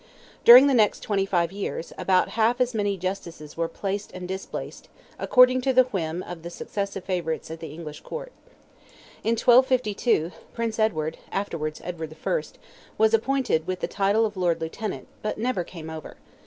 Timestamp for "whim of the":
5.83-6.49